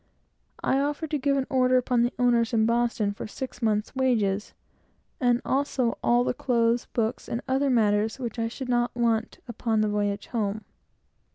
I 0.63 0.79
offered 0.79 1.11
to 1.11 1.19
give 1.19 1.37
an 1.37 1.45
order 1.47 1.77
upon 1.77 2.01
the 2.01 2.11
owners 2.17 2.53
in 2.55 2.65
Boston 2.65 3.13
for 3.13 3.27
six 3.27 3.61
months' 3.61 3.95
wages, 3.95 4.55
and 5.19 5.43
also 5.45 5.99
all 6.03 6.23
the 6.23 6.33
clothes, 6.33 6.87
books, 6.91 7.29
and 7.29 7.39
other 7.47 7.69
matters, 7.69 8.17
which 8.17 8.39
I 8.39 8.47
should 8.47 8.67
not 8.67 8.95
want 8.95 9.37
upon 9.47 9.81
the 9.81 9.87
voyage 9.89 10.25
home. 10.29 10.65